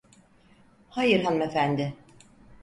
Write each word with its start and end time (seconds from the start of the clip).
Hayır 0.89 1.23
hanımefendi. 1.23 1.93